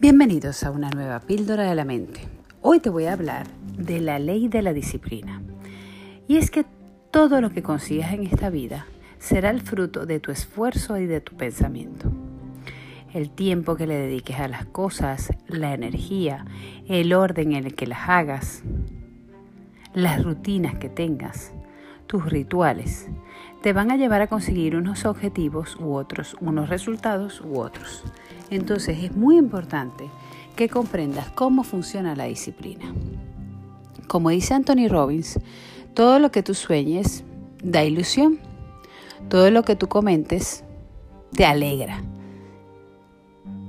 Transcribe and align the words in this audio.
Bienvenidos 0.00 0.62
a 0.62 0.70
una 0.70 0.90
nueva 0.90 1.18
píldora 1.18 1.64
de 1.64 1.74
la 1.74 1.84
mente. 1.84 2.20
Hoy 2.62 2.78
te 2.78 2.88
voy 2.88 3.06
a 3.06 3.14
hablar 3.14 3.48
de 3.76 3.98
la 3.98 4.20
ley 4.20 4.46
de 4.46 4.62
la 4.62 4.72
disciplina. 4.72 5.42
Y 6.28 6.36
es 6.36 6.52
que 6.52 6.64
todo 7.10 7.40
lo 7.40 7.50
que 7.50 7.64
consigas 7.64 8.12
en 8.12 8.22
esta 8.22 8.48
vida 8.48 8.86
será 9.18 9.50
el 9.50 9.60
fruto 9.60 10.06
de 10.06 10.20
tu 10.20 10.30
esfuerzo 10.30 10.98
y 10.98 11.06
de 11.06 11.20
tu 11.20 11.36
pensamiento. 11.36 12.12
El 13.12 13.30
tiempo 13.30 13.74
que 13.74 13.88
le 13.88 13.96
dediques 13.96 14.38
a 14.38 14.46
las 14.46 14.66
cosas, 14.66 15.32
la 15.48 15.74
energía, 15.74 16.44
el 16.86 17.12
orden 17.12 17.54
en 17.54 17.64
el 17.64 17.74
que 17.74 17.88
las 17.88 18.08
hagas, 18.08 18.62
las 19.94 20.22
rutinas 20.22 20.76
que 20.76 20.88
tengas, 20.88 21.52
tus 22.06 22.24
rituales, 22.24 23.08
te 23.62 23.72
van 23.72 23.90
a 23.90 23.96
llevar 23.96 24.22
a 24.22 24.28
conseguir 24.28 24.76
unos 24.76 25.04
objetivos 25.04 25.76
u 25.80 25.94
otros, 25.94 26.36
unos 26.40 26.68
resultados 26.68 27.40
u 27.40 27.58
otros. 27.58 28.04
Entonces 28.50 29.02
es 29.02 29.16
muy 29.16 29.36
importante 29.36 30.08
que 30.56 30.68
comprendas 30.68 31.30
cómo 31.30 31.64
funciona 31.64 32.16
la 32.16 32.24
disciplina. 32.24 32.92
Como 34.06 34.30
dice 34.30 34.54
Anthony 34.54 34.88
Robbins, 34.88 35.38
todo 35.94 36.18
lo 36.18 36.30
que 36.30 36.42
tú 36.42 36.54
sueñes 36.54 37.24
da 37.62 37.84
ilusión, 37.84 38.38
todo 39.28 39.50
lo 39.50 39.62
que 39.62 39.76
tú 39.76 39.88
comentes 39.88 40.64
te 41.32 41.44
alegra 41.44 42.02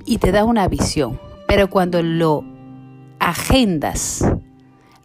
y 0.05 0.17
te 0.19 0.31
da 0.31 0.45
una 0.45 0.67
visión, 0.67 1.19
pero 1.47 1.69
cuando 1.69 2.01
lo 2.01 2.43
agendas, 3.19 4.23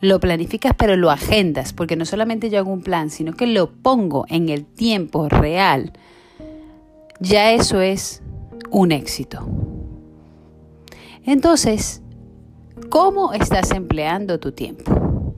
lo 0.01 0.21
planificas, 0.21 0.73
pero 0.77 0.97
lo 0.97 1.11
agendas, 1.11 1.73
porque 1.73 1.97
no 1.97 2.05
solamente 2.05 2.51
yo 2.51 2.59
hago 2.59 2.73
un 2.73 2.83
plan, 2.83 3.11
sino 3.11 3.35
que 3.35 3.47
lo 3.47 3.71
pongo 3.71 4.27
en 4.29 4.48
el 4.48 4.65
tiempo 4.65 5.29
real, 5.29 5.93
ya 7.21 7.52
eso 7.52 7.80
es 7.80 8.23
un 8.71 8.93
éxito. 8.93 9.49
Entonces, 11.24 12.02
¿cómo 12.91 13.33
estás 13.33 13.71
empleando 13.71 14.38
tu 14.38 14.52
tiempo? 14.52 15.35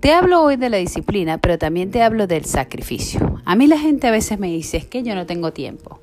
Te 0.00 0.12
hablo 0.12 0.42
hoy 0.42 0.56
de 0.56 0.70
la 0.70 0.76
disciplina, 0.76 1.38
pero 1.38 1.58
también 1.58 1.90
te 1.90 2.02
hablo 2.02 2.26
del 2.26 2.44
sacrificio. 2.44 3.40
A 3.44 3.56
mí 3.56 3.66
la 3.66 3.78
gente 3.78 4.06
a 4.06 4.12
veces 4.12 4.38
me 4.38 4.48
dice, 4.48 4.76
es 4.76 4.86
que 4.86 5.02
yo 5.02 5.14
no 5.14 5.26
tengo 5.26 5.52
tiempo. 5.52 6.00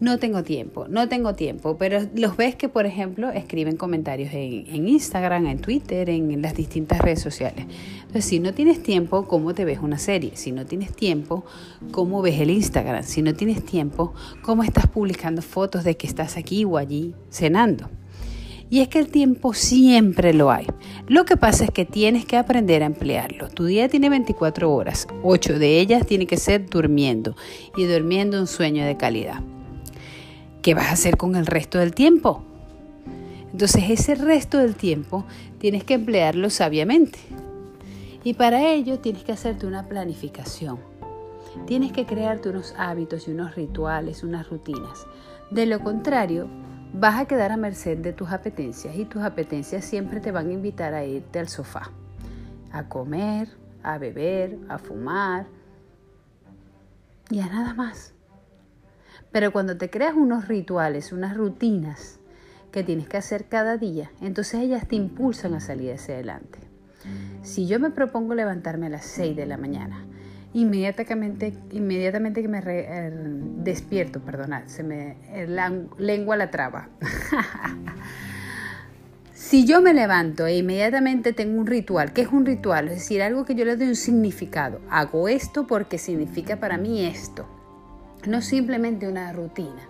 No 0.00 0.18
tengo 0.18 0.42
tiempo, 0.42 0.88
no 0.88 1.10
tengo 1.10 1.34
tiempo, 1.34 1.76
pero 1.76 2.00
los 2.14 2.34
ves 2.34 2.56
que, 2.56 2.70
por 2.70 2.86
ejemplo, 2.86 3.28
escriben 3.32 3.76
comentarios 3.76 4.30
en, 4.32 4.88
Instagram, 4.88 5.46
en 5.46 5.58
Twitter, 5.58 6.08
en 6.08 6.40
las 6.40 6.54
distintas 6.54 7.00
redes 7.02 7.20
sociales. 7.20 7.66
Entonces, 7.98 8.24
si 8.24 8.40
no 8.40 8.54
tienes 8.54 8.82
tiempo, 8.82 9.28
¿cómo 9.28 9.52
te 9.52 9.66
ves 9.66 9.80
una 9.82 9.98
serie? 9.98 10.32
Si 10.36 10.52
no 10.52 10.64
tienes 10.64 10.94
tiempo, 10.94 11.44
¿cómo 11.90 12.22
ves 12.22 12.40
el 12.40 12.48
Instagram? 12.48 13.04
Si 13.04 13.20
no 13.20 13.34
tienes 13.34 13.62
tiempo, 13.62 14.14
¿cómo 14.40 14.62
estás 14.62 14.86
publicando 14.86 15.42
fotos 15.42 15.84
de 15.84 15.98
que 15.98 16.06
estás 16.06 16.38
aquí 16.38 16.64
o 16.64 16.78
allí 16.78 17.14
cenando? 17.28 17.90
Y 18.70 18.80
es 18.80 18.88
que 18.88 19.00
el 19.00 19.08
tiempo 19.08 19.52
siempre 19.52 20.32
lo 20.32 20.50
hay. 20.50 20.66
Lo 21.08 21.26
que 21.26 21.36
pasa 21.36 21.64
es 21.64 21.70
que 21.72 21.84
tienes 21.84 22.24
que 22.24 22.38
aprender 22.38 22.82
a 22.82 22.86
emplearlo. 22.86 23.50
Tu 23.50 23.66
día 23.66 23.90
tiene 23.90 24.08
24 24.08 24.72
horas, 24.72 25.06
8 25.22 25.58
de 25.58 25.78
ellas 25.78 26.06
tiene 26.06 26.26
que 26.26 26.38
ser 26.38 26.70
durmiendo 26.70 27.36
y 27.76 27.84
durmiendo 27.84 28.40
un 28.40 28.46
sueño 28.46 28.86
de 28.86 28.96
calidad. 28.96 29.42
¿Qué 30.62 30.74
vas 30.74 30.86
a 30.86 30.92
hacer 30.92 31.16
con 31.16 31.36
el 31.36 31.46
resto 31.46 31.78
del 31.78 31.94
tiempo? 31.94 32.42
Entonces 33.52 33.90
ese 33.90 34.14
resto 34.14 34.58
del 34.58 34.76
tiempo 34.76 35.24
tienes 35.58 35.84
que 35.84 35.94
emplearlo 35.94 36.50
sabiamente. 36.50 37.18
Y 38.22 38.34
para 38.34 38.68
ello 38.68 38.98
tienes 38.98 39.24
que 39.24 39.32
hacerte 39.32 39.66
una 39.66 39.88
planificación. 39.88 40.78
Tienes 41.66 41.92
que 41.92 42.06
crearte 42.06 42.50
unos 42.50 42.74
hábitos 42.78 43.26
y 43.26 43.32
unos 43.32 43.56
rituales, 43.56 44.22
unas 44.22 44.48
rutinas. 44.48 45.06
De 45.50 45.66
lo 45.66 45.80
contrario, 45.80 46.48
vas 46.92 47.18
a 47.18 47.26
quedar 47.26 47.50
a 47.50 47.56
merced 47.56 47.98
de 47.98 48.12
tus 48.12 48.30
apetencias 48.30 48.94
y 48.96 49.04
tus 49.04 49.22
apetencias 49.22 49.84
siempre 49.84 50.20
te 50.20 50.32
van 50.32 50.48
a 50.48 50.52
invitar 50.52 50.94
a 50.94 51.04
irte 51.04 51.38
al 51.38 51.48
sofá, 51.48 51.90
a 52.72 52.84
comer, 52.88 53.48
a 53.82 53.98
beber, 53.98 54.58
a 54.68 54.78
fumar 54.78 55.46
y 57.30 57.40
a 57.40 57.46
nada 57.46 57.74
más. 57.74 58.14
Pero 59.32 59.52
cuando 59.52 59.76
te 59.76 59.90
creas 59.90 60.14
unos 60.14 60.48
rituales, 60.48 61.12
unas 61.12 61.36
rutinas 61.36 62.18
que 62.72 62.82
tienes 62.82 63.08
que 63.08 63.16
hacer 63.16 63.46
cada 63.46 63.76
día, 63.76 64.10
entonces 64.20 64.60
ellas 64.60 64.88
te 64.88 64.96
impulsan 64.96 65.54
a 65.54 65.60
salir 65.60 65.92
hacia 65.92 66.14
adelante. 66.14 66.58
Si 67.42 67.66
yo 67.66 67.80
me 67.80 67.90
propongo 67.90 68.34
levantarme 68.34 68.86
a 68.86 68.90
las 68.90 69.06
6 69.06 69.36
de 69.36 69.46
la 69.46 69.56
mañana, 69.56 70.04
inmediatamente, 70.52 71.54
inmediatamente 71.70 72.42
que 72.42 72.48
me 72.48 72.62
eh, 72.64 73.10
despierto, 73.12 74.20
perdonad, 74.20 74.66
se 74.66 74.82
me 74.82 75.16
eh, 75.32 75.46
la 75.46 75.72
lengua 75.98 76.36
la 76.36 76.50
traba. 76.50 76.88
si 79.34 79.64
yo 79.64 79.80
me 79.80 79.94
levanto 79.94 80.46
e 80.46 80.58
inmediatamente 80.58 81.32
tengo 81.32 81.58
un 81.58 81.66
ritual, 81.66 82.12
¿qué 82.12 82.22
es 82.22 82.28
un 82.28 82.44
ritual? 82.44 82.88
Es 82.88 82.94
decir, 82.94 83.22
algo 83.22 83.44
que 83.44 83.54
yo 83.54 83.64
le 83.64 83.76
doy 83.76 83.88
un 83.88 83.96
significado. 83.96 84.80
Hago 84.90 85.28
esto 85.28 85.66
porque 85.66 85.98
significa 85.98 86.60
para 86.60 86.76
mí 86.76 87.06
esto 87.06 87.59
no 88.26 88.42
simplemente 88.42 89.08
una 89.08 89.32
rutina. 89.32 89.88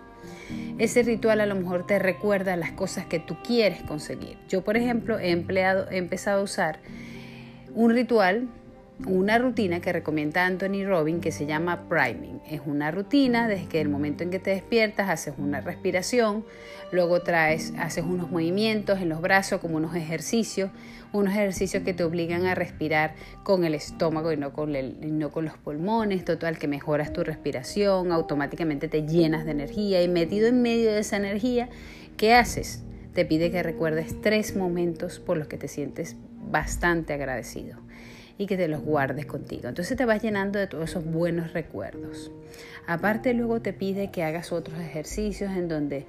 Ese 0.78 1.02
ritual 1.02 1.40
a 1.40 1.46
lo 1.46 1.54
mejor 1.54 1.86
te 1.86 1.98
recuerda 1.98 2.56
las 2.56 2.72
cosas 2.72 3.06
que 3.06 3.18
tú 3.18 3.36
quieres 3.44 3.82
conseguir. 3.82 4.38
Yo, 4.48 4.62
por 4.62 4.76
ejemplo, 4.76 5.18
he, 5.18 5.30
empleado, 5.30 5.88
he 5.90 5.98
empezado 5.98 6.40
a 6.40 6.44
usar 6.44 6.80
un 7.74 7.92
ritual 7.92 8.48
una 9.06 9.38
rutina 9.38 9.80
que 9.80 9.92
recomienda 9.92 10.44
Anthony 10.44 10.84
Robin 10.84 11.20
que 11.20 11.32
se 11.32 11.46
llama 11.46 11.88
priming. 11.88 12.40
Es 12.48 12.60
una 12.66 12.90
rutina 12.90 13.48
desde 13.48 13.66
que 13.66 13.80
el 13.80 13.88
momento 13.88 14.24
en 14.24 14.30
que 14.30 14.38
te 14.38 14.50
despiertas 14.50 15.08
haces 15.08 15.34
una 15.38 15.60
respiración, 15.60 16.44
luego 16.92 17.22
traes, 17.22 17.72
haces 17.78 18.04
unos 18.04 18.30
movimientos 18.30 19.00
en 19.00 19.08
los 19.08 19.20
brazos 19.20 19.60
como 19.60 19.76
unos 19.76 19.94
ejercicios, 19.94 20.70
unos 21.12 21.32
ejercicios 21.32 21.82
que 21.82 21.94
te 21.94 22.04
obligan 22.04 22.46
a 22.46 22.54
respirar 22.54 23.14
con 23.42 23.64
el 23.64 23.74
estómago 23.74 24.32
y 24.32 24.36
no 24.36 24.52
con, 24.52 24.76
el, 24.76 25.18
no 25.18 25.30
con 25.30 25.44
los 25.46 25.56
pulmones, 25.56 26.24
total 26.24 26.58
que 26.58 26.68
mejoras 26.68 27.12
tu 27.12 27.24
respiración, 27.24 28.12
automáticamente 28.12 28.88
te 28.88 29.06
llenas 29.06 29.44
de 29.44 29.52
energía 29.52 30.02
y 30.02 30.08
metido 30.08 30.46
en 30.46 30.62
medio 30.62 30.92
de 30.92 31.00
esa 31.00 31.16
energía, 31.16 31.68
¿qué 32.16 32.34
haces? 32.34 32.84
Te 33.14 33.24
pide 33.24 33.50
que 33.50 33.62
recuerdes 33.62 34.20
tres 34.20 34.56
momentos 34.56 35.18
por 35.18 35.36
los 35.36 35.48
que 35.48 35.56
te 35.56 35.68
sientes 35.68 36.16
bastante 36.50 37.12
agradecido 37.12 37.78
y 38.40 38.46
que 38.46 38.56
te 38.56 38.68
los 38.68 38.80
guardes 38.80 39.26
contigo. 39.26 39.68
Entonces 39.68 39.98
te 39.98 40.06
vas 40.06 40.22
llenando 40.22 40.58
de 40.58 40.66
todos 40.66 40.88
esos 40.88 41.04
buenos 41.04 41.52
recuerdos. 41.52 42.30
Aparte 42.86 43.34
luego 43.34 43.60
te 43.60 43.74
pide 43.74 44.10
que 44.10 44.22
hagas 44.22 44.50
otros 44.50 44.80
ejercicios 44.80 45.52
en 45.52 45.68
donde 45.68 46.06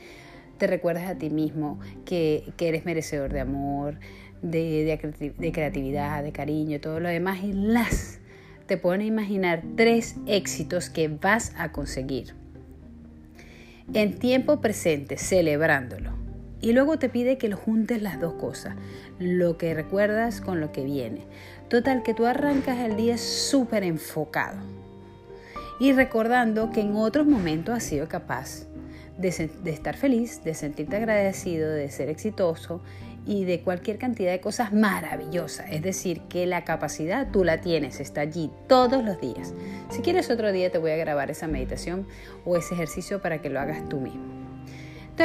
te 0.57 0.65
recuerdas 0.65 1.09
a 1.09 1.15
ti 1.15 1.29
mismo 1.29 1.81
que, 2.05 2.53
eres 2.57 2.85
merecedor 2.85 3.33
de 3.33 3.41
amor, 3.41 3.95
de, 4.41 4.97
de, 5.37 5.51
creatividad, 5.51 6.23
de 6.23 6.31
cariño, 6.31 6.79
todo 6.79 7.01
lo 7.01 7.09
demás 7.09 7.43
y 7.43 7.51
las 7.51 8.19
te 8.65 8.77
pone 8.77 9.03
a 9.03 9.07
imaginar 9.07 9.63
tres 9.75 10.15
éxitos 10.25 10.89
que 10.89 11.09
vas 11.09 11.51
a 11.57 11.73
conseguir 11.73 12.33
en 13.93 14.17
tiempo 14.17 14.61
presente, 14.61 15.17
celebrándolo. 15.17 16.20
Y 16.61 16.73
luego 16.73 16.99
te 16.99 17.09
pide 17.09 17.37
que 17.37 17.49
lo 17.49 17.57
juntes 17.57 18.01
las 18.01 18.19
dos 18.19 18.33
cosas, 18.35 18.75
lo 19.19 19.57
que 19.57 19.73
recuerdas 19.73 20.41
con 20.41 20.61
lo 20.61 20.71
que 20.71 20.83
viene. 20.83 21.25
Total, 21.69 22.03
que 22.03 22.13
tú 22.13 22.25
arrancas 22.25 22.79
el 22.79 22.95
día 22.95 23.17
súper 23.17 23.83
enfocado 23.83 24.59
y 25.79 25.93
recordando 25.93 26.69
que 26.69 26.81
en 26.81 26.95
otros 26.95 27.25
momentos 27.25 27.75
has 27.75 27.83
sido 27.83 28.07
capaz 28.07 28.67
de, 29.17 29.49
de, 29.63 29.71
estar 29.71 29.97
feliz, 29.97 30.43
de 30.43 30.53
sentirte 30.53 30.95
agradecido, 30.97 31.71
de 31.71 31.89
ser 31.89 32.09
exitoso 32.09 32.81
y 33.25 33.45
de 33.45 33.61
cualquier 33.61 33.97
cantidad 33.97 34.31
de 34.31 34.41
cosas 34.41 34.73
maravillosas. 34.73 35.67
Es 35.71 35.81
decir, 35.81 36.21
que 36.29 36.45
la 36.45 36.63
capacidad 36.65 37.31
tú 37.31 37.43
la 37.43 37.61
tienes, 37.61 37.99
está 37.99 38.21
allí 38.21 38.51
todos 38.67 39.03
los 39.03 39.19
días. 39.19 39.53
Si 39.89 40.01
quieres 40.01 40.29
otro 40.29 40.51
día 40.51 40.71
te 40.71 40.77
voy 40.77 40.91
a 40.91 40.97
grabar 40.97 41.31
esa 41.31 41.47
meditación 41.47 42.07
o 42.45 42.57
ese 42.57 42.75
ejercicio 42.75 43.21
para 43.21 43.41
que 43.41 43.49
lo 43.49 43.59
hagas 43.59 43.87
tú 43.89 43.99
mismo. 43.99 44.40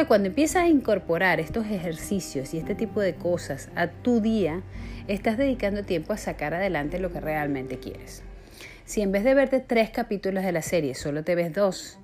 Cuando 0.05 0.29
empiezas 0.29 0.65
a 0.65 0.69
incorporar 0.69 1.41
estos 1.41 1.67
ejercicios 1.67 2.53
y 2.53 2.59
este 2.59 2.75
tipo 2.75 3.01
de 3.01 3.15
cosas 3.15 3.71
a 3.75 3.89
tu 3.89 4.21
día, 4.21 4.63
estás 5.09 5.39
dedicando 5.39 5.85
tiempo 5.85 6.13
a 6.13 6.19
sacar 6.19 6.53
adelante 6.53 6.99
lo 6.99 7.11
que 7.11 7.21
realmente 7.21 7.79
quieres. 7.79 8.23
Si 8.85 9.01
en 9.01 9.11
vez 9.11 9.25
de 9.25 9.33
verte 9.33 9.59
tres 9.59 9.89
capítulos 9.89 10.45
de 10.45 10.53
la 10.53 10.61
serie 10.61 10.95
solo 10.95 11.25
te 11.25 11.35
ves 11.35 11.55
dos 11.55 11.99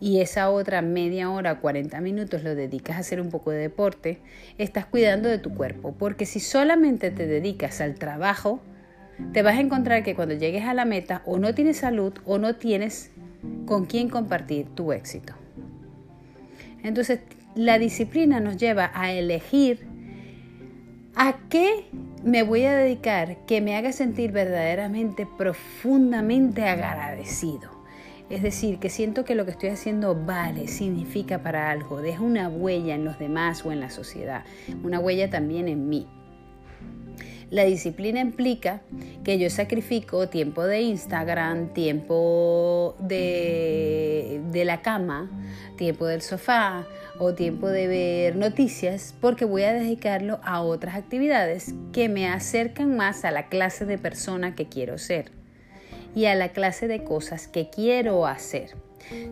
y 0.00 0.20
esa 0.20 0.50
otra 0.50 0.82
media 0.82 1.30
hora, 1.30 1.58
40 1.58 2.00
minutos 2.00 2.44
lo 2.44 2.54
dedicas 2.54 2.96
a 2.96 3.00
hacer 3.00 3.20
un 3.20 3.28
poco 3.28 3.50
de 3.50 3.58
deporte, 3.58 4.20
estás 4.56 4.86
cuidando 4.86 5.28
de 5.28 5.38
tu 5.38 5.52
cuerpo, 5.52 5.94
porque 5.98 6.26
si 6.26 6.38
solamente 6.38 7.10
te 7.10 7.26
dedicas 7.26 7.80
al 7.80 7.96
trabajo, 7.96 8.62
te 9.32 9.42
vas 9.42 9.56
a 9.56 9.60
encontrar 9.60 10.04
que 10.04 10.14
cuando 10.14 10.36
llegues 10.36 10.64
a 10.64 10.74
la 10.74 10.84
meta 10.84 11.22
o 11.26 11.38
no 11.38 11.54
tienes 11.54 11.78
salud 11.78 12.14
o 12.24 12.38
no 12.38 12.54
tienes 12.54 13.10
con 13.66 13.84
quién 13.86 14.08
compartir 14.08 14.68
tu 14.74 14.92
éxito. 14.92 15.41
Entonces, 16.82 17.20
la 17.54 17.78
disciplina 17.78 18.40
nos 18.40 18.56
lleva 18.56 18.90
a 18.94 19.12
elegir 19.12 19.86
a 21.14 21.36
qué 21.48 21.86
me 22.24 22.42
voy 22.42 22.64
a 22.64 22.74
dedicar 22.74 23.44
que 23.46 23.60
me 23.60 23.76
haga 23.76 23.92
sentir 23.92 24.32
verdaderamente, 24.32 25.26
profundamente 25.26 26.64
agradecido. 26.64 27.70
Es 28.30 28.42
decir, 28.42 28.78
que 28.78 28.88
siento 28.88 29.24
que 29.24 29.34
lo 29.34 29.44
que 29.44 29.50
estoy 29.50 29.68
haciendo 29.68 30.14
vale, 30.14 30.68
significa 30.68 31.42
para 31.42 31.70
algo, 31.70 32.00
deja 32.00 32.22
una 32.22 32.48
huella 32.48 32.94
en 32.94 33.04
los 33.04 33.18
demás 33.18 33.66
o 33.66 33.72
en 33.72 33.80
la 33.80 33.90
sociedad, 33.90 34.44
una 34.82 35.00
huella 35.00 35.28
también 35.28 35.68
en 35.68 35.88
mí. 35.88 36.06
La 37.52 37.64
disciplina 37.64 38.18
implica 38.18 38.80
que 39.24 39.38
yo 39.38 39.50
sacrifico 39.50 40.26
tiempo 40.30 40.64
de 40.64 40.80
Instagram, 40.80 41.74
tiempo 41.74 42.96
de, 42.98 44.40
de, 44.50 44.64
la 44.64 44.80
cama, 44.80 45.30
tiempo 45.76 46.06
del 46.06 46.22
sofá 46.22 46.86
o 47.18 47.34
tiempo 47.34 47.68
de 47.68 47.88
ver 47.88 48.36
noticias 48.36 49.14
porque 49.20 49.44
voy 49.44 49.64
a 49.64 49.74
dedicarlo 49.74 50.40
a 50.42 50.62
otras 50.62 50.94
actividades 50.94 51.74
que 51.92 52.08
me 52.08 52.26
acercan 52.26 52.96
más 52.96 53.22
a 53.26 53.30
la 53.30 53.50
clase 53.50 53.84
de 53.84 53.98
persona 53.98 54.54
que 54.54 54.70
quiero 54.70 54.96
ser 54.96 55.30
y 56.14 56.24
a 56.24 56.34
la 56.34 56.52
clase 56.52 56.88
de 56.88 57.04
cosas 57.04 57.48
que 57.48 57.68
quiero 57.68 58.26
hacer. 58.26 58.76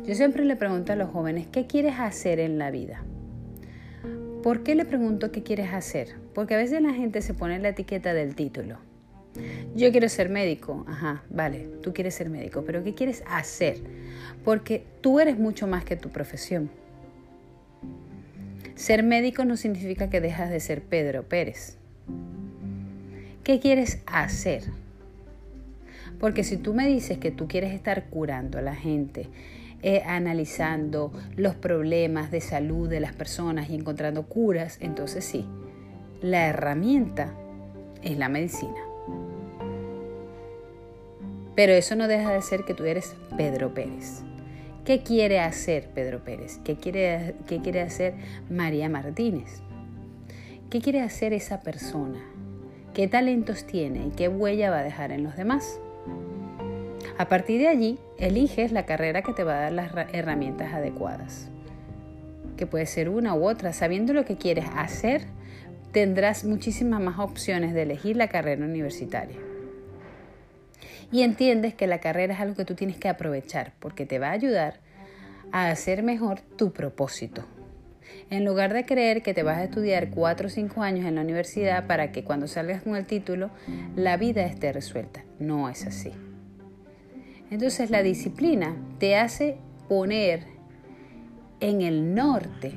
Yo 0.04 0.14
siempre 0.14 0.44
le 0.44 0.56
pregunto 0.56 0.92
a 0.92 0.96
los 0.96 1.08
jóvenes, 1.08 1.46
¿qué 1.50 1.66
quieres 1.66 1.94
hacer 1.98 2.38
en 2.38 2.58
la 2.58 2.70
vida? 2.70 3.02
¿Por 4.42 4.62
qué 4.62 4.74
le 4.74 4.84
pregunto 4.84 5.32
qué 5.32 5.42
quieres 5.42 5.72
hacer? 5.72 6.19
Porque 6.34 6.54
a 6.54 6.58
veces 6.58 6.80
la 6.82 6.92
gente 6.92 7.22
se 7.22 7.34
pone 7.34 7.58
la 7.58 7.70
etiqueta 7.70 8.14
del 8.14 8.34
título. 8.34 8.78
Yo 9.74 9.90
quiero 9.90 10.08
ser 10.08 10.28
médico. 10.28 10.84
Ajá, 10.88 11.22
vale, 11.30 11.68
tú 11.82 11.92
quieres 11.92 12.14
ser 12.14 12.30
médico, 12.30 12.64
pero 12.66 12.82
¿qué 12.82 12.94
quieres 12.94 13.22
hacer? 13.28 13.78
Porque 14.44 14.84
tú 15.00 15.20
eres 15.20 15.38
mucho 15.38 15.66
más 15.66 15.84
que 15.84 15.96
tu 15.96 16.10
profesión. 16.10 16.70
Ser 18.74 19.02
médico 19.02 19.44
no 19.44 19.56
significa 19.56 20.08
que 20.08 20.20
dejas 20.20 20.50
de 20.50 20.60
ser 20.60 20.82
Pedro 20.82 21.22
Pérez. 21.24 21.76
¿Qué 23.44 23.60
quieres 23.60 24.00
hacer? 24.06 24.62
Porque 26.18 26.44
si 26.44 26.56
tú 26.56 26.74
me 26.74 26.86
dices 26.86 27.18
que 27.18 27.30
tú 27.30 27.48
quieres 27.48 27.72
estar 27.72 28.06
curando 28.06 28.58
a 28.58 28.62
la 28.62 28.74
gente, 28.74 29.28
eh, 29.82 30.02
analizando 30.04 31.12
los 31.36 31.54
problemas 31.54 32.30
de 32.30 32.42
salud 32.42 32.88
de 32.88 33.00
las 33.00 33.14
personas 33.14 33.70
y 33.70 33.74
encontrando 33.74 34.24
curas, 34.24 34.76
entonces 34.80 35.24
sí, 35.24 35.46
la 36.20 36.48
herramienta 36.48 37.32
es 38.02 38.18
la 38.18 38.28
medicina. 38.28 38.80
Pero 41.54 41.72
eso 41.72 41.96
no 41.96 42.08
deja 42.08 42.32
de 42.32 42.42
ser 42.42 42.64
que 42.64 42.74
tú 42.74 42.84
eres 42.84 43.16
Pedro 43.36 43.74
Pérez. 43.74 44.22
¿Qué 44.84 45.02
quiere 45.02 45.40
hacer 45.40 45.90
Pedro 45.90 46.24
Pérez? 46.24 46.58
¿Qué 46.64 46.76
quiere, 46.76 47.34
qué 47.46 47.60
quiere 47.60 47.82
hacer 47.82 48.14
María 48.48 48.88
Martínez? 48.88 49.60
¿Qué 50.70 50.80
quiere 50.80 51.00
hacer 51.00 51.32
esa 51.32 51.60
persona? 51.60 52.20
¿Qué 52.94 53.08
talentos 53.08 53.66
tiene 53.66 54.06
y 54.06 54.10
qué 54.10 54.28
huella 54.28 54.70
va 54.70 54.78
a 54.78 54.84
dejar 54.84 55.12
en 55.12 55.22
los 55.22 55.36
demás? 55.36 55.80
A 57.18 57.28
partir 57.28 57.60
de 57.60 57.68
allí, 57.68 57.98
eliges 58.18 58.72
la 58.72 58.86
carrera 58.86 59.22
que 59.22 59.32
te 59.32 59.44
va 59.44 59.58
a 59.58 59.60
dar 59.62 59.72
las 59.72 59.92
herramientas 60.12 60.72
adecuadas, 60.72 61.50
que 62.56 62.66
puede 62.66 62.86
ser 62.86 63.08
una 63.08 63.34
u 63.34 63.46
otra. 63.46 63.72
Sabiendo 63.72 64.14
lo 64.14 64.24
que 64.24 64.36
quieres 64.36 64.64
hacer, 64.74 65.26
tendrás 65.92 66.44
muchísimas 66.44 67.00
más 67.00 67.18
opciones 67.18 67.74
de 67.74 67.82
elegir 67.82 68.16
la 68.16 68.28
carrera 68.28 68.64
universitaria. 68.64 69.36
Y 71.12 71.22
entiendes 71.22 71.74
que 71.74 71.86
la 71.86 71.98
carrera 71.98 72.34
es 72.34 72.40
algo 72.40 72.54
que 72.54 72.64
tú 72.64 72.74
tienes 72.74 72.96
que 72.96 73.08
aprovechar 73.08 73.72
porque 73.80 74.06
te 74.06 74.18
va 74.18 74.28
a 74.28 74.32
ayudar 74.32 74.80
a 75.52 75.68
hacer 75.70 76.02
mejor 76.02 76.40
tu 76.40 76.72
propósito. 76.72 77.44
En 78.28 78.44
lugar 78.44 78.72
de 78.72 78.84
creer 78.84 79.22
que 79.22 79.34
te 79.34 79.42
vas 79.42 79.58
a 79.58 79.64
estudiar 79.64 80.10
cuatro 80.10 80.46
o 80.46 80.50
cinco 80.50 80.82
años 80.82 81.06
en 81.06 81.16
la 81.16 81.22
universidad 81.22 81.86
para 81.86 82.12
que 82.12 82.22
cuando 82.22 82.46
salgas 82.46 82.82
con 82.82 82.94
el 82.94 83.06
título 83.06 83.50
la 83.96 84.16
vida 84.16 84.44
esté 84.44 84.72
resuelta. 84.72 85.24
No 85.40 85.68
es 85.68 85.84
así. 85.86 86.12
Entonces 87.50 87.90
la 87.90 88.04
disciplina 88.04 88.76
te 88.98 89.16
hace 89.16 89.58
poner 89.88 90.44
en 91.58 91.82
el 91.82 92.14
norte 92.14 92.74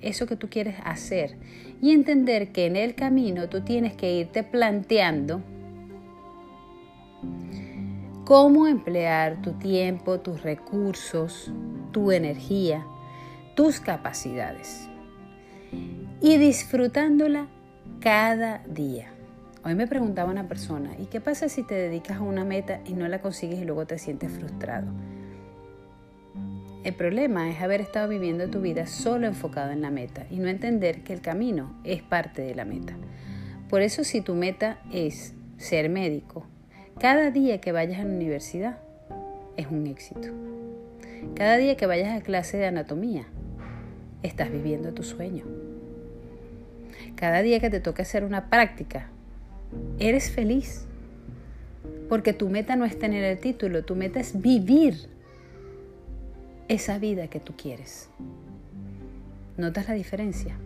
eso 0.00 0.26
que 0.26 0.36
tú 0.36 0.48
quieres 0.48 0.76
hacer 0.84 1.36
y 1.80 1.92
entender 1.92 2.52
que 2.52 2.66
en 2.66 2.76
el 2.76 2.94
camino 2.94 3.48
tú 3.48 3.62
tienes 3.62 3.94
que 3.94 4.12
irte 4.12 4.42
planteando 4.42 5.42
cómo 8.24 8.66
emplear 8.66 9.40
tu 9.42 9.52
tiempo, 9.52 10.20
tus 10.20 10.42
recursos, 10.42 11.52
tu 11.92 12.12
energía, 12.12 12.84
tus 13.54 13.80
capacidades 13.80 14.88
y 16.20 16.36
disfrutándola 16.36 17.46
cada 18.00 18.58
día. 18.66 19.10
Hoy 19.64 19.74
me 19.74 19.86
preguntaba 19.86 20.30
una 20.30 20.46
persona, 20.46 20.90
¿y 20.98 21.06
qué 21.06 21.20
pasa 21.20 21.48
si 21.48 21.62
te 21.62 21.74
dedicas 21.74 22.18
a 22.18 22.22
una 22.22 22.44
meta 22.44 22.80
y 22.86 22.92
no 22.92 23.08
la 23.08 23.20
consigues 23.20 23.58
y 23.60 23.64
luego 23.64 23.86
te 23.86 23.98
sientes 23.98 24.30
frustrado? 24.30 24.86
El 26.86 26.94
problema 26.94 27.50
es 27.50 27.60
haber 27.60 27.80
estado 27.80 28.08
viviendo 28.08 28.48
tu 28.48 28.60
vida 28.60 28.86
solo 28.86 29.26
enfocado 29.26 29.72
en 29.72 29.82
la 29.82 29.90
meta 29.90 30.24
y 30.30 30.36
no 30.36 30.46
entender 30.46 31.02
que 31.02 31.12
el 31.12 31.20
camino 31.20 31.76
es 31.82 32.00
parte 32.00 32.42
de 32.42 32.54
la 32.54 32.64
meta. 32.64 32.94
Por 33.68 33.82
eso 33.82 34.04
si 34.04 34.20
tu 34.20 34.36
meta 34.36 34.78
es 34.92 35.34
ser 35.56 35.88
médico, 35.88 36.46
cada 37.00 37.32
día 37.32 37.60
que 37.60 37.72
vayas 37.72 37.98
a 37.98 38.04
la 38.04 38.14
universidad 38.14 38.78
es 39.56 39.66
un 39.66 39.88
éxito. 39.88 40.28
Cada 41.34 41.56
día 41.56 41.76
que 41.76 41.86
vayas 41.86 42.16
a 42.16 42.22
clase 42.22 42.56
de 42.56 42.66
anatomía, 42.66 43.24
estás 44.22 44.52
viviendo 44.52 44.94
tu 44.94 45.02
sueño. 45.02 45.44
Cada 47.16 47.42
día 47.42 47.58
que 47.58 47.68
te 47.68 47.80
toque 47.80 48.02
hacer 48.02 48.22
una 48.22 48.48
práctica, 48.48 49.10
eres 49.98 50.30
feliz. 50.30 50.86
Porque 52.08 52.32
tu 52.32 52.48
meta 52.48 52.76
no 52.76 52.84
es 52.84 52.96
tener 52.96 53.24
el 53.24 53.40
título, 53.40 53.84
tu 53.84 53.96
meta 53.96 54.20
es 54.20 54.40
vivir 54.40 55.15
esa 56.68 56.98
vida 56.98 57.28
que 57.28 57.40
tú 57.40 57.54
quieres. 57.56 58.08
¿Notas 59.56 59.88
la 59.88 59.94
diferencia? 59.94 60.56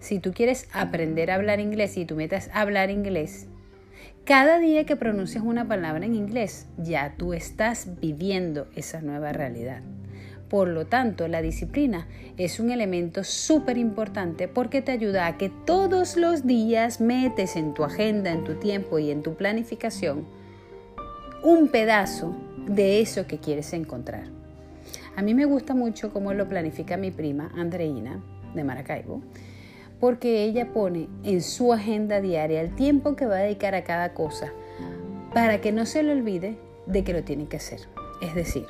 Si 0.00 0.18
tú 0.18 0.32
quieres 0.32 0.68
aprender 0.72 1.30
a 1.30 1.36
hablar 1.36 1.60
inglés 1.60 1.96
y 1.96 2.04
tu 2.04 2.16
meta 2.16 2.36
es 2.36 2.50
hablar 2.52 2.90
inglés, 2.90 3.46
cada 4.24 4.58
día 4.58 4.84
que 4.84 4.96
pronuncias 4.96 5.44
una 5.44 5.68
palabra 5.68 6.06
en 6.06 6.14
inglés, 6.14 6.66
ya 6.78 7.14
tú 7.16 7.34
estás 7.34 7.88
viviendo 8.00 8.68
esa 8.74 9.00
nueva 9.00 9.32
realidad. 9.32 9.82
Por 10.48 10.68
lo 10.68 10.86
tanto, 10.86 11.28
la 11.28 11.40
disciplina 11.40 12.06
es 12.36 12.60
un 12.60 12.70
elemento 12.70 13.24
súper 13.24 13.78
importante 13.78 14.48
porque 14.48 14.82
te 14.82 14.92
ayuda 14.92 15.26
a 15.26 15.38
que 15.38 15.50
todos 15.64 16.16
los 16.16 16.46
días 16.46 17.00
metes 17.00 17.56
en 17.56 17.72
tu 17.72 17.84
agenda, 17.84 18.32
en 18.32 18.44
tu 18.44 18.56
tiempo 18.56 18.98
y 18.98 19.10
en 19.10 19.22
tu 19.22 19.34
planificación 19.34 20.26
un 21.42 21.68
pedazo 21.68 22.36
de 22.66 23.00
eso 23.00 23.26
que 23.26 23.38
quieres 23.38 23.72
encontrar. 23.72 24.31
A 25.16 25.22
mí 25.22 25.34
me 25.34 25.44
gusta 25.44 25.74
mucho 25.74 26.12
cómo 26.12 26.32
lo 26.32 26.48
planifica 26.48 26.96
mi 26.96 27.10
prima 27.10 27.50
Andreina 27.54 28.22
de 28.54 28.64
Maracaibo, 28.64 29.22
porque 30.00 30.44
ella 30.44 30.72
pone 30.72 31.08
en 31.22 31.42
su 31.42 31.72
agenda 31.72 32.20
diaria 32.20 32.60
el 32.60 32.74
tiempo 32.74 33.14
que 33.14 33.26
va 33.26 33.36
a 33.36 33.40
dedicar 33.40 33.74
a 33.74 33.84
cada 33.84 34.14
cosa 34.14 34.52
para 35.34 35.60
que 35.60 35.72
no 35.72 35.86
se 35.86 36.02
le 36.02 36.12
olvide 36.12 36.56
de 36.86 37.04
que 37.04 37.12
lo 37.12 37.22
tiene 37.22 37.46
que 37.46 37.58
hacer. 37.58 37.80
Es 38.20 38.34
decir, 38.34 38.66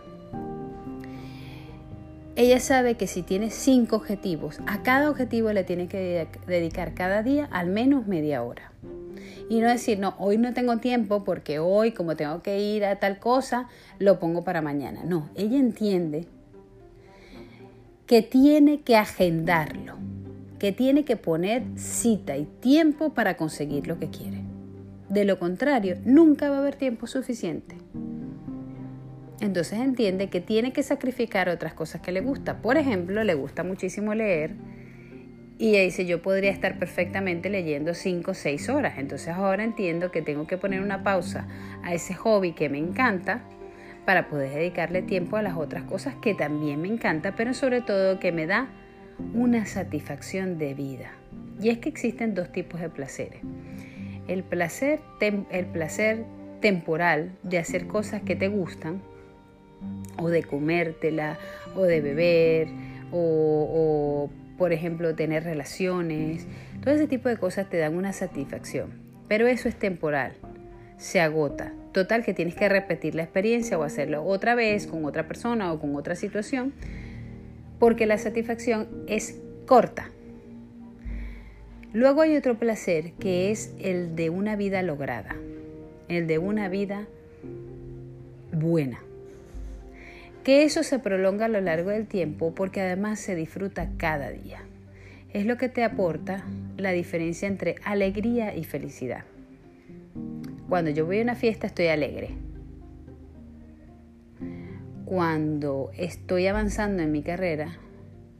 ella 2.34 2.60
sabe 2.60 2.96
que 2.96 3.06
si 3.06 3.22
tiene 3.22 3.50
cinco 3.50 3.96
objetivos, 3.96 4.60
a 4.66 4.82
cada 4.82 5.10
objetivo 5.10 5.52
le 5.52 5.64
tiene 5.64 5.86
que 5.86 6.26
dedicar 6.46 6.94
cada 6.94 7.22
día 7.22 7.48
al 7.52 7.68
menos 7.68 8.06
media 8.06 8.42
hora. 8.42 8.72
Y 9.52 9.60
no 9.60 9.68
decir, 9.68 9.98
no, 9.98 10.14
hoy 10.18 10.38
no 10.38 10.54
tengo 10.54 10.78
tiempo 10.78 11.24
porque 11.24 11.58
hoy 11.58 11.92
como 11.92 12.16
tengo 12.16 12.42
que 12.42 12.58
ir 12.58 12.86
a 12.86 12.98
tal 12.98 13.18
cosa, 13.18 13.68
lo 13.98 14.18
pongo 14.18 14.44
para 14.44 14.62
mañana. 14.62 15.04
No, 15.04 15.28
ella 15.34 15.58
entiende 15.58 16.26
que 18.06 18.22
tiene 18.22 18.80
que 18.80 18.96
agendarlo, 18.96 19.98
que 20.58 20.72
tiene 20.72 21.04
que 21.04 21.18
poner 21.18 21.64
cita 21.76 22.34
y 22.38 22.46
tiempo 22.46 23.12
para 23.12 23.36
conseguir 23.36 23.88
lo 23.88 23.98
que 23.98 24.08
quiere. 24.08 24.38
De 25.10 25.26
lo 25.26 25.38
contrario, 25.38 25.98
nunca 26.06 26.48
va 26.48 26.56
a 26.56 26.60
haber 26.60 26.76
tiempo 26.76 27.06
suficiente. 27.06 27.76
Entonces 29.42 29.80
entiende 29.80 30.30
que 30.30 30.40
tiene 30.40 30.72
que 30.72 30.82
sacrificar 30.82 31.50
otras 31.50 31.74
cosas 31.74 32.00
que 32.00 32.10
le 32.10 32.22
gusta. 32.22 32.62
Por 32.62 32.78
ejemplo, 32.78 33.22
le 33.22 33.34
gusta 33.34 33.64
muchísimo 33.64 34.14
leer 34.14 34.54
y 35.62 35.68
ella 35.68 35.82
dice, 35.82 36.06
yo 36.06 36.20
podría 36.20 36.50
estar 36.50 36.76
perfectamente 36.76 37.48
leyendo 37.48 37.94
5 37.94 38.32
o 38.32 38.34
6 38.34 38.68
horas. 38.68 38.94
Entonces 38.98 39.28
ahora 39.28 39.62
entiendo 39.62 40.10
que 40.10 40.20
tengo 40.20 40.44
que 40.48 40.58
poner 40.58 40.80
una 40.80 41.04
pausa 41.04 41.46
a 41.84 41.94
ese 41.94 42.14
hobby 42.14 42.50
que 42.50 42.68
me 42.68 42.78
encanta 42.78 43.44
para 44.04 44.28
poder 44.28 44.52
dedicarle 44.52 45.02
tiempo 45.02 45.36
a 45.36 45.42
las 45.42 45.56
otras 45.56 45.84
cosas 45.84 46.16
que 46.16 46.34
también 46.34 46.82
me 46.82 46.88
encanta, 46.88 47.36
pero 47.36 47.54
sobre 47.54 47.80
todo 47.80 48.18
que 48.18 48.32
me 48.32 48.46
da 48.46 48.70
una 49.34 49.64
satisfacción 49.64 50.58
de 50.58 50.74
vida. 50.74 51.12
Y 51.60 51.68
es 51.68 51.78
que 51.78 51.90
existen 51.90 52.34
dos 52.34 52.50
tipos 52.50 52.80
de 52.80 52.88
placeres. 52.88 53.38
El 54.26 54.42
placer, 54.42 54.98
el 55.20 55.66
placer 55.66 56.24
temporal 56.60 57.38
de 57.44 57.58
hacer 57.58 57.86
cosas 57.86 58.22
que 58.22 58.34
te 58.34 58.48
gustan, 58.48 59.00
o 60.18 60.28
de 60.28 60.42
comértela, 60.42 61.38
o 61.76 61.82
de 61.82 62.00
beber, 62.00 62.66
o, 63.12 63.68
por 64.62 64.72
ejemplo 64.72 65.16
tener 65.16 65.42
relaciones. 65.42 66.46
Todo 66.84 66.94
ese 66.94 67.08
tipo 67.08 67.28
de 67.28 67.36
cosas 67.36 67.68
te 67.68 67.78
dan 67.78 67.96
una 67.96 68.12
satisfacción, 68.12 68.92
pero 69.26 69.48
eso 69.48 69.68
es 69.68 69.74
temporal. 69.74 70.34
se 70.98 71.20
agota. 71.20 71.72
Total 71.90 72.24
que 72.24 72.32
tienes 72.32 72.54
que 72.54 72.68
repetir 72.68 73.16
la 73.16 73.24
experiencia 73.24 73.76
o 73.76 73.82
hacerlo 73.82 74.22
otra 74.22 74.54
vez 74.54 74.86
con 74.86 75.04
otra 75.04 75.26
persona 75.26 75.72
o 75.72 75.80
con 75.80 75.96
otra 75.96 76.14
situación, 76.14 76.72
porque 77.80 78.06
la 78.06 78.18
satisfacción 78.18 78.86
es 79.08 79.40
corta. 79.66 80.12
Luego 81.92 82.20
hay 82.20 82.36
otro 82.36 82.56
placer 82.56 83.14
que 83.14 83.50
es 83.50 83.74
el 83.80 84.14
de 84.14 84.30
una 84.30 84.54
vida 84.54 84.80
lograda, 84.82 85.34
el 86.06 86.28
de 86.28 86.38
una 86.38 86.68
vida 86.68 87.08
buena. 88.52 89.00
Que 90.44 90.64
eso 90.64 90.82
se 90.82 90.98
prolonga 90.98 91.44
a 91.44 91.48
lo 91.48 91.60
largo 91.60 91.90
del 91.90 92.06
tiempo 92.06 92.52
porque 92.54 92.80
además 92.80 93.20
se 93.20 93.36
disfruta 93.36 93.90
cada 93.96 94.30
día. 94.30 94.62
Es 95.32 95.46
lo 95.46 95.56
que 95.56 95.68
te 95.68 95.84
aporta 95.84 96.44
la 96.76 96.90
diferencia 96.90 97.46
entre 97.46 97.76
alegría 97.84 98.54
y 98.56 98.64
felicidad. 98.64 99.24
Cuando 100.68 100.90
yo 100.90 101.06
voy 101.06 101.20
a 101.20 101.22
una 101.22 101.36
fiesta 101.36 101.68
estoy 101.68 101.86
alegre. 101.86 102.30
Cuando 105.04 105.90
estoy 105.96 106.46
avanzando 106.48 107.02
en 107.02 107.12
mi 107.12 107.22
carrera 107.22 107.78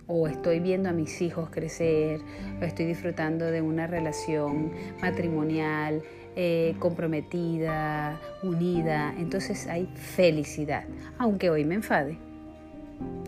o 0.07 0.27
estoy 0.27 0.59
viendo 0.59 0.89
a 0.89 0.93
mis 0.93 1.23
hijos 1.23 1.51
crecer 1.51 2.21
o 2.61 2.65
estoy 2.65 2.87
disfrutando 2.87 3.47
de 3.47 3.63
una 3.63 3.87
relación 3.87 4.73
matrimonial 5.01 6.03
eh, 6.35 6.77
comprometida, 6.79 8.19
unida, 8.43 9.15
entonces 9.19 9.67
hay 9.67 9.87
felicidad, 9.95 10.85
aunque 11.19 11.51
hoy 11.51 11.65
me 11.65 11.75
enfade, 11.75 12.17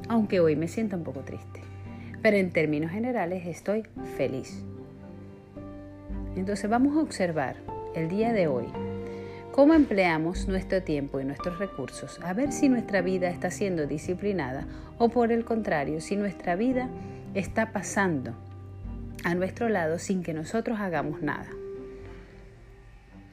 aunque 0.09 0.41
hoy 0.41 0.57
me 0.57 0.69
sienta 0.69 0.97
un 0.97 1.05
poco 1.05 1.21
triste, 1.21 1.61
pero 2.23 2.39
en 2.39 2.51
términos 2.51 2.91
generales 2.91 3.47
estoy 3.47 3.85
feliz. 4.17 4.65
Entonces 6.35 6.71
vamos 6.71 6.97
a 6.97 7.01
observar 7.01 7.57
el 7.95 8.09
día 8.09 8.33
de 8.33 8.49
hoy 8.49 8.67
cómo 9.53 9.75
empleamos 9.75 10.49
nuestro 10.49 10.83
tiempo 10.83 11.21
y 11.21 11.27
nuestros 11.27 11.59
recursos, 11.59 12.19
a 12.25 12.33
ver 12.33 12.53
si 12.53 12.71
nuestra 12.71 13.03
vida 13.03 13.29
está 13.29 13.51
siendo 13.51 13.87
disciplinada 13.87 14.67
o 14.97 15.11
por 15.11 15.31
el 15.31 15.45
contrario, 15.45 16.01
si 16.01 16.17
nuestra 16.17 16.57
vida 16.57 16.89
está 17.35 17.71
pasando 17.71 18.35
a 19.25 19.35
nuestro 19.35 19.69
lado 19.69 19.99
sin 19.99 20.23
que 20.23 20.33
nosotros 20.33 20.81
hagamos 20.81 21.21
nada. 21.21 21.49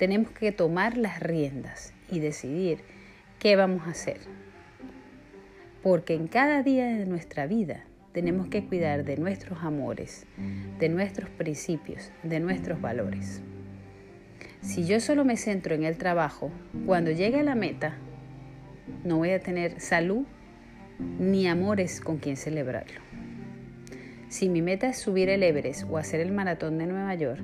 Tenemos 0.02 0.32
que 0.32 0.52
tomar 0.52 0.98
las 0.98 1.20
riendas 1.20 1.94
y 2.10 2.18
decidir 2.18 2.80
qué 3.38 3.56
vamos 3.56 3.86
a 3.86 3.92
hacer. 3.92 4.18
Porque 5.84 6.16
en 6.16 6.28
cada 6.28 6.64
día 6.64 6.88
de 6.88 7.06
nuestra 7.06 7.46
vida 7.46 7.84
tenemos 8.12 8.48
que 8.48 8.66
cuidar 8.66 9.04
de 9.04 9.18
nuestros 9.18 9.60
amores, 9.62 10.26
de 10.80 10.90
nuestros 10.90 11.30
principios, 11.30 12.12
de 12.24 12.40
nuestros 12.40 12.82
valores. 12.82 13.44
Si 14.62 14.88
yo 14.88 15.00
solo 15.00 15.24
me 15.24 15.38
centro 15.38 15.76
en 15.76 15.84
el 15.84 16.00
trabajo, 16.00 16.50
cuando 16.88 17.12
llegue 17.12 17.42
a 17.42 17.44
la 17.44 17.54
meta, 17.54 17.96
no 19.04 19.18
voy 19.18 19.30
a 19.30 19.40
tener 19.40 19.80
salud 19.82 20.26
ni 21.20 21.46
amores 21.46 22.02
con 22.02 22.18
quien 22.18 22.38
celebrarlo. 22.38 23.02
Si 24.30 24.50
mi 24.50 24.64
meta 24.64 24.90
es 24.90 24.98
subir 24.98 25.30
el 25.30 25.44
Everest 25.44 25.84
o 25.88 26.00
hacer 26.00 26.22
el 26.22 26.32
maratón 26.32 26.80
de 26.80 26.88
Nueva 26.88 27.14
York, 27.14 27.44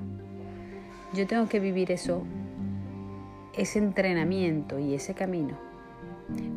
yo 1.13 1.27
tengo 1.27 1.47
que 1.47 1.59
vivir 1.59 1.91
eso, 1.91 2.25
ese 3.57 3.79
entrenamiento 3.79 4.79
y 4.79 4.93
ese 4.93 5.13
camino, 5.13 5.57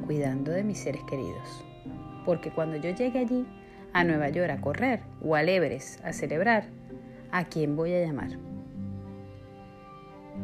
cuidando 0.07 0.53
de 0.53 0.63
mis 0.63 0.79
seres 0.79 1.03
queridos. 1.09 1.65
Porque 2.25 2.51
cuando 2.51 2.77
yo 2.77 2.91
llegue 2.91 3.19
allí, 3.19 3.47
a 3.93 4.05
Nueva 4.05 4.29
York 4.29 4.51
a 4.51 4.61
correr 4.61 5.01
o 5.23 5.35
al 5.35 5.49
Everest 5.49 6.05
a 6.05 6.13
celebrar, 6.13 6.65
¿a 7.33 7.45
quién 7.45 7.77
voy 7.77 7.93
a 7.93 8.05
llamar? 8.05 8.31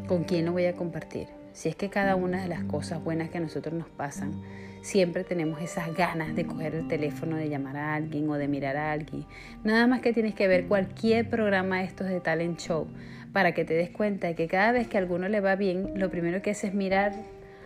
¿Con 0.08 0.24
quién 0.24 0.46
lo 0.46 0.52
voy 0.52 0.66
a 0.66 0.74
compartir? 0.74 1.28
Si 1.52 1.68
es 1.68 1.76
que 1.76 1.88
cada 1.88 2.16
una 2.16 2.42
de 2.42 2.48
las 2.48 2.64
cosas 2.64 3.02
buenas 3.02 3.30
que 3.30 3.38
a 3.38 3.40
nosotros 3.40 3.74
nos 3.74 3.88
pasan, 3.88 4.42
siempre 4.86 5.24
tenemos 5.24 5.60
esas 5.60 5.92
ganas 5.94 6.36
de 6.36 6.46
coger 6.46 6.76
el 6.76 6.86
teléfono, 6.86 7.36
de 7.36 7.48
llamar 7.48 7.76
a 7.76 7.94
alguien 7.94 8.30
o 8.30 8.34
de 8.34 8.46
mirar 8.46 8.76
a 8.76 8.92
alguien. 8.92 9.24
Nada 9.64 9.86
más 9.86 10.00
que 10.00 10.12
tienes 10.12 10.34
que 10.34 10.46
ver 10.46 10.66
cualquier 10.66 11.28
programa 11.28 11.78
de 11.78 11.84
estos 11.84 12.08
de 12.08 12.20
talent 12.20 12.60
show 12.60 12.86
para 13.32 13.52
que 13.52 13.64
te 13.64 13.74
des 13.74 13.90
cuenta 13.90 14.28
de 14.28 14.34
que 14.36 14.46
cada 14.46 14.72
vez 14.72 14.86
que 14.86 14.96
a 14.96 15.00
alguno 15.00 15.28
le 15.28 15.40
va 15.40 15.56
bien, 15.56 15.98
lo 15.98 16.08
primero 16.08 16.40
que 16.40 16.50
hace 16.50 16.68
es 16.68 16.74
mirar 16.74 17.12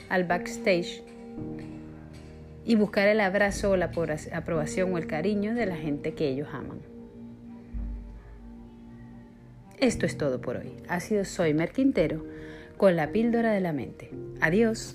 al 0.09 0.25
backstage 0.25 1.03
y 2.65 2.75
buscar 2.75 3.07
el 3.07 3.21
abrazo 3.21 3.73
o 3.73 3.77
la 3.77 3.91
aprobación 4.33 4.95
o 4.95 4.99
el 4.99 5.07
cariño 5.07 5.55
de 5.55 5.67
la 5.67 5.77
gente 5.77 6.15
que 6.15 6.27
ellos 6.27 6.49
aman. 6.53 6.79
Esto 9.79 10.07
es 10.07 10.17
todo 10.17 10.41
por 10.41 10.57
hoy. 10.57 10.73
Ha 10.89 11.01
sido 11.01 11.25
Soy 11.25 11.53
Mer 11.53 11.73
Quintero 11.73 12.25
con 12.79 12.97
la 12.97 13.13
píldora 13.13 13.53
de 13.53 13.61
la 13.61 13.73
mente. 13.73 14.11
Adiós. 14.41 14.95